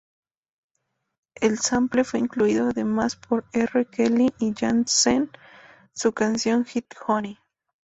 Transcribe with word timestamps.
El 1.41 1.59
sample 1.59 2.03
fue 2.03 2.21
incluido 2.21 2.69
además 2.69 3.15
por 3.15 3.45
R. 3.53 3.85
Kelly 3.85 4.33
y 4.39 4.55
Jay-Zen 4.55 5.29
su 5.93 6.11
canción 6.13 6.65
hit 6.65 6.91
"Honey". 7.05 7.37